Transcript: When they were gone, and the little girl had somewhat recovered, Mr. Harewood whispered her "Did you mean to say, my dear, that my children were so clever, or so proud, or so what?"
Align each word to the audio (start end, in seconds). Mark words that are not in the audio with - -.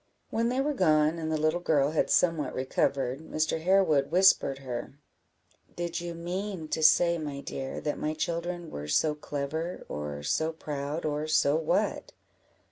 When 0.31 0.49
they 0.49 0.59
were 0.61 0.73
gone, 0.73 1.19
and 1.19 1.31
the 1.31 1.37
little 1.37 1.59
girl 1.59 1.91
had 1.91 2.09
somewhat 2.09 2.55
recovered, 2.55 3.19
Mr. 3.19 3.61
Harewood 3.61 4.09
whispered 4.09 4.57
her 4.57 4.95
"Did 5.75 6.01
you 6.01 6.15
mean 6.15 6.69
to 6.69 6.81
say, 6.81 7.19
my 7.19 7.39
dear, 7.41 7.79
that 7.81 7.99
my 7.99 8.15
children 8.15 8.71
were 8.71 8.87
so 8.87 9.13
clever, 9.13 9.85
or 9.87 10.23
so 10.23 10.53
proud, 10.53 11.05
or 11.05 11.27
so 11.27 11.55
what?" 11.55 12.13